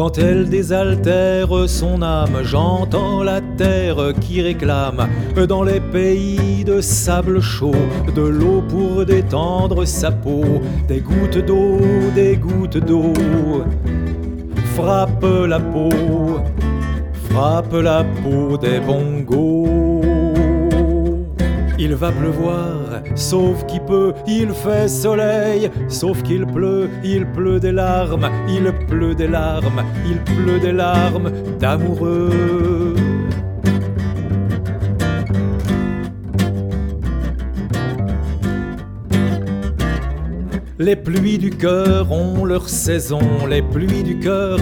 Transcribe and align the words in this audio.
Quand 0.00 0.16
elle 0.16 0.48
désaltère 0.48 1.68
son 1.68 2.00
âme, 2.00 2.42
j'entends 2.42 3.22
la 3.22 3.42
terre 3.58 4.14
qui 4.18 4.40
réclame 4.40 5.06
dans 5.46 5.62
les 5.62 5.78
pays 5.78 6.64
de 6.64 6.80
sable 6.80 7.40
chaud 7.40 7.74
de 8.14 8.22
l'eau 8.22 8.62
pour 8.66 9.04
détendre 9.04 9.84
sa 9.84 10.10
peau, 10.10 10.62
des 10.88 11.00
gouttes 11.00 11.44
d'eau, 11.44 11.78
des 12.14 12.36
gouttes 12.36 12.78
d'eau. 12.78 13.12
Frappe 14.74 15.26
la 15.46 15.60
peau, 15.60 15.90
frappe 17.30 17.72
la 17.72 18.04
peau 18.22 18.56
des 18.56 18.80
bongos. 18.80 20.02
Il 21.78 21.94
va 21.94 22.12
pleuvoir, 22.12 23.02
sauf 23.14 23.64
qui 23.66 23.80
peut, 23.80 24.12
il 24.26 24.50
fait 24.50 24.86
soleil, 24.86 25.70
sauf 25.88 26.22
qu'il 26.22 26.44
pleut, 26.46 26.90
il 27.02 27.24
pleut 27.26 27.58
des 27.58 27.72
larmes, 27.72 28.28
il 28.48 28.70
pleut 28.86 29.14
des 29.14 29.28
larmes, 29.28 29.82
il 30.06 30.18
pleut 30.18 30.60
des 30.60 30.72
larmes 30.72 31.30
d'amoureux. 31.58 32.89
Les 40.80 40.96
pluies 40.96 41.36
du 41.36 41.50
cœur 41.50 42.10
ont 42.10 42.46
leur 42.46 42.70
saison, 42.70 43.20
les 43.46 43.60
pluies 43.60 44.02
du 44.02 44.18
cœur 44.18 44.58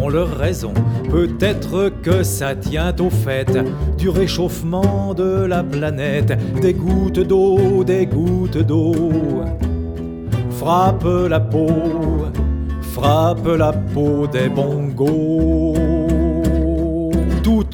ont 0.00 0.08
leur 0.08 0.38
raison. 0.38 0.72
Peut-être 1.10 1.90
que 2.04 2.22
ça 2.22 2.54
tient 2.54 2.94
au 3.00 3.10
fait 3.10 3.58
du 3.98 4.08
réchauffement 4.08 5.12
de 5.12 5.44
la 5.44 5.64
planète, 5.64 6.38
des 6.62 6.72
gouttes 6.72 7.18
d'eau, 7.18 7.82
des 7.82 8.06
gouttes 8.06 8.58
d'eau. 8.58 8.94
Frappe 10.50 11.04
la 11.28 11.40
peau, 11.40 11.66
frappe 12.80 13.48
la 13.48 13.72
peau 13.72 14.28
des 14.28 14.48
bongos. 14.48 16.25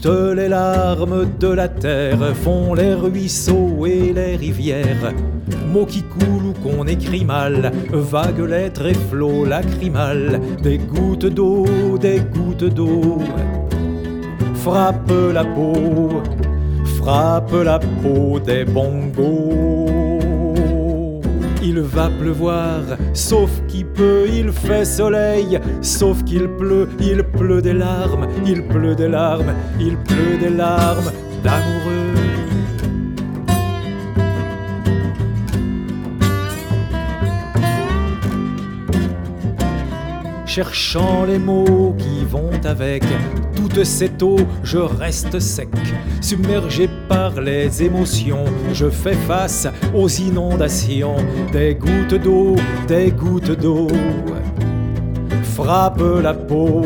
Toutes 0.01 0.37
les 0.37 0.49
larmes 0.49 1.27
de 1.39 1.49
la 1.49 1.69
terre 1.69 2.35
font 2.43 2.75
les 2.75 2.95
ruisseaux 2.95 3.87
et 3.87 4.13
les 4.13 4.37
rivières 4.37 5.13
mots 5.73 5.87
qui 5.87 6.03
coulent 6.03 6.51
ou 6.51 6.53
qu'on 6.63 6.87
écrit 6.87 7.25
mal, 7.25 7.73
vagues 7.91 8.47
lettres 8.47 8.87
et 8.87 8.95
flots 8.95 9.45
lacrymales, 9.45 10.41
des 10.63 10.79
gouttes 10.79 11.27
d'eau, 11.27 11.67
des 11.99 12.21
gouttes 12.21 12.75
d'eau. 12.75 13.19
Frappe 14.57 15.13
la 15.33 15.45
peau, 15.45 16.23
frappe 16.99 17.55
la 17.65 17.79
peau 17.79 18.39
des 18.39 18.65
bongos. 18.65 20.12
Va 21.93 22.09
pleuvoir, 22.09 22.81
sauf 23.13 23.51
qu'il 23.69 23.85
peut, 23.87 24.27
il 24.27 24.51
fait 24.51 24.87
soleil, 24.87 25.61
sauf 25.83 26.25
qu'il 26.25 26.49
pleut, 26.49 26.89
il 27.01 27.23
pleut 27.23 27.61
des 27.61 27.75
larmes, 27.75 28.27
il 28.47 28.67
pleut 28.67 28.95
des 28.95 29.09
larmes, 29.09 29.53
il 29.79 29.97
pleut 29.99 30.39
des 30.41 30.49
larmes 30.49 31.13
d'amoureux. 31.45 32.23
cherchant 40.53 41.25
les 41.25 41.39
mots 41.39 41.97
qui 41.99 42.27
vont 42.27 42.51
avec. 42.65 43.03
Toute 43.63 43.85
cette 43.85 44.21
eau, 44.25 44.39
je 44.65 44.79
reste 44.79 45.39
sec, 45.39 45.69
submergé 46.21 46.89
par 47.09 47.41
les 47.41 47.85
émotions. 47.85 48.45
Je 48.73 48.91
fais 48.91 49.15
face 49.15 49.69
aux 49.95 50.09
inondations, 50.09 51.15
des 51.53 51.77
gouttes 51.77 52.21
d'eau, 52.21 52.57
des 52.89 53.13
gouttes 53.13 53.53
d'eau. 53.53 53.87
Frappe 55.55 56.03
la 56.21 56.35
peau, 56.35 56.83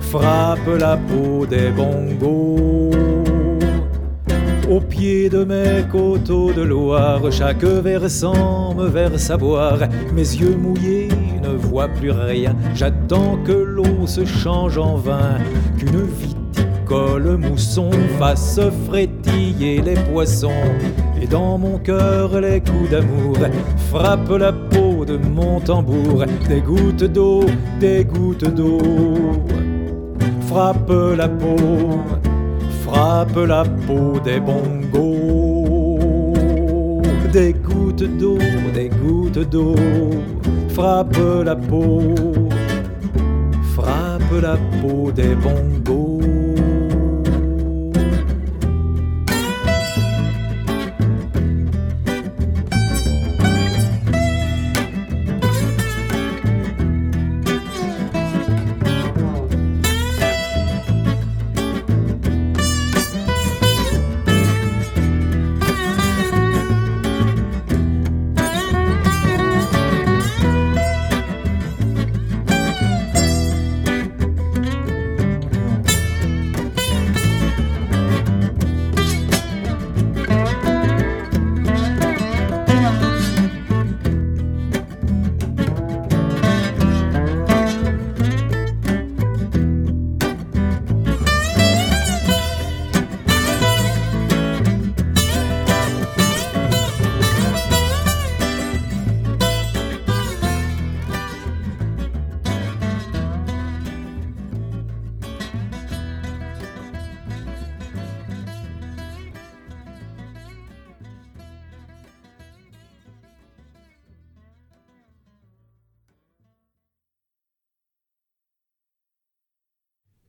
frappe 0.00 0.68
la 0.78 0.98
peau 0.98 1.46
des 1.46 1.70
bongos. 1.70 2.90
Au 4.70 4.80
pied 4.80 5.30
de 5.30 5.44
mes 5.44 5.88
coteaux 5.90 6.52
de 6.52 6.60
Loire, 6.60 7.22
chaque 7.32 7.64
versant 7.64 8.74
me 8.74 8.86
verse 8.86 9.30
à 9.30 9.38
boire, 9.38 9.78
mes 10.12 10.20
yeux 10.20 10.56
mouillés 10.56 11.08
vois 11.60 11.88
plus 11.88 12.10
rien. 12.10 12.54
J'attends 12.74 13.38
que 13.44 13.52
l'eau 13.52 14.06
se 14.06 14.24
change 14.24 14.78
en 14.78 14.96
vin, 14.96 15.38
qu'une 15.78 16.02
viticole 16.02 17.36
mousson 17.36 17.90
fasse 18.18 18.60
frétiller 18.86 19.80
les 19.82 19.94
poissons. 19.94 20.50
Et 21.20 21.26
dans 21.26 21.58
mon 21.58 21.78
cœur, 21.78 22.40
les 22.40 22.60
coups 22.60 22.90
d'amour 22.90 23.36
frappent 23.90 24.38
la 24.38 24.52
peau 24.52 25.04
de 25.04 25.16
mon 25.16 25.60
tambour. 25.60 26.24
Des 26.48 26.60
gouttes 26.60 27.04
d'eau, 27.04 27.44
des 27.78 28.04
gouttes 28.04 28.54
d'eau, 28.54 28.78
frappe 30.48 30.92
la 31.16 31.28
peau, 31.28 31.56
frappe 32.84 33.36
la 33.36 33.64
peau 33.86 34.18
des 34.24 34.40
bongos. 34.40 36.00
Des 37.32 37.52
gouttes 37.52 38.18
d'eau, 38.18 38.38
des 38.74 38.88
gouttes 38.88 39.48
d'eau 39.50 39.76
frappe 40.74 41.16
la 41.44 41.56
peau, 41.56 42.14
frappe 43.74 44.42
la 44.42 44.56
peau 44.80 45.10
des 45.12 45.34
bongos. 45.34 46.19